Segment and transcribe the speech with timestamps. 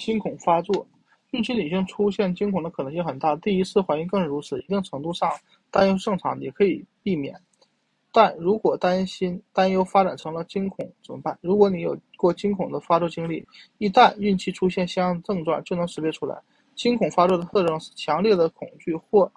[0.00, 0.86] 惊恐发作，
[1.32, 4.58] 孕期女性出现惊恐的可能性很大，第一次怀孕更是如此。
[4.60, 5.30] 一定程度上，
[5.70, 7.38] 担忧正常，也可以避免。
[8.10, 11.38] 但如果担心、担忧发展成了惊恐怎么办？
[11.42, 16.40] 如果你有过惊恐的发作经历，一旦孕期出现相应症状，就能识别出来。
[16.74, 19.30] 惊恐发作的特征是强烈的恐惧或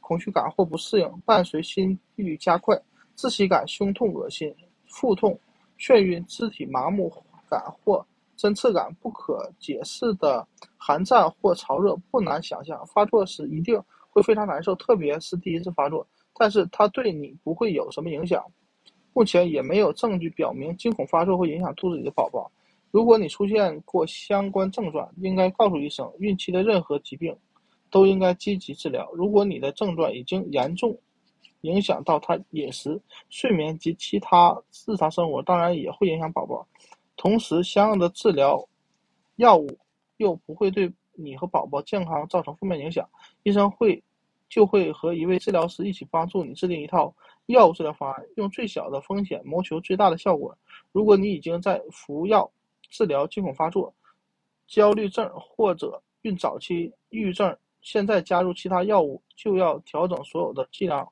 [0.00, 2.78] 恐惧感或不适应，伴随心率加快、
[3.16, 4.54] 窒息感、胸痛、恶心、
[4.86, 5.36] 腹痛、
[5.78, 7.10] 眩晕、肢体麻木
[7.48, 8.06] 感或
[8.40, 10.48] 针刺感、不可解释的
[10.78, 11.94] 寒战或潮热。
[12.10, 13.78] 不难想象，发作时一定
[14.08, 16.06] 会非常难受，特别是第一次发作。
[16.32, 18.42] 但是它对你不会有什么影响。
[19.12, 22.50] 目前也没有证据表明惊恐发作会影响肚子里的宝宝。
[22.90, 26.10] 如果你出现过相关症状，应该告诉医生。
[26.18, 27.36] 孕期的任何疾病
[27.90, 29.06] 都应该积极治疗。
[29.12, 30.98] 如果你的症状已经严重
[31.60, 36.66] 影响到他饮食、睡眠及其他日常生活，当然也会影响宝宝。
[37.20, 38.66] 同时，相应的治疗
[39.36, 39.68] 药物
[40.16, 43.06] 又不会对你和宝宝健康造成负面影响，
[43.42, 44.02] 医生会。
[44.48, 47.14] 就会和一位治疗师一起帮助你制定一套
[47.46, 50.52] 药物治疗方案，用最小的风险谋求最大的效果。
[50.90, 52.50] 如果你已经在服药
[52.88, 53.94] 治疗惊恐发作、
[54.66, 61.08] 焦虑症或者孕早期抑郁症，现在加入其他药物就要调整所有的剂量，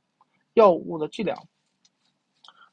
[0.54, 1.38] 药物的剂量。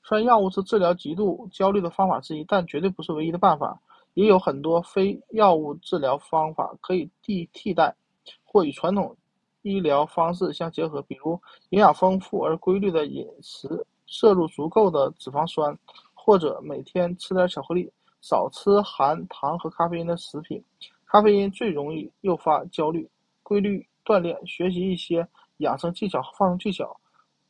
[0.08, 3.82] 虽然药物是治疗极度焦虑的方法之一，但绝对不是唯一的办法。
[4.14, 7.96] 也有很多非药物治疗方法可以替替代
[8.44, 9.18] 或与传统。
[9.64, 13.68] 医疗方式相结合，比如营养丰富而规律的饮食，
[14.06, 15.76] 摄入足够的脂肪酸，
[16.14, 20.64] 或者每天吃点巧克力，少吃含糖和咖啡因的食品。
[21.08, 23.10] 咖啡因最容易诱发焦虑。
[23.42, 26.96] 规律锻炼，学习一些养生技巧和放松技巧。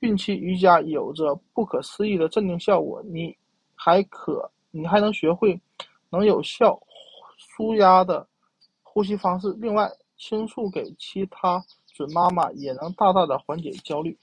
[0.05, 3.01] 孕期瑜伽有着不可思议的镇定效果。
[3.03, 3.35] 你
[3.73, 5.59] 还可，你还能学会
[6.11, 6.79] 能有效
[7.37, 8.25] 舒压的
[8.83, 9.51] 呼吸方式。
[9.59, 11.63] 另外，倾诉给其他。
[11.95, 14.17] 准妈妈也能大大的缓解焦虑。